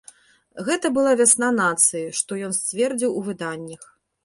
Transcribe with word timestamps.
Гэта 0.69 0.89
была 0.95 1.11
вясна 1.19 1.51
нацыі, 1.59 2.03
што 2.21 2.41
ён 2.49 2.57
сцвердзіў 2.61 3.11
у 3.23 3.25
выданнях. 3.31 3.89